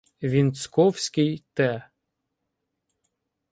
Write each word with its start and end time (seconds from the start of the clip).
Вінцковський 0.23 1.43
Т. 1.53 1.81